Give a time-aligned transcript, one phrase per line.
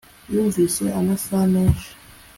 [0.33, 1.89] Yumvise amasaha menshi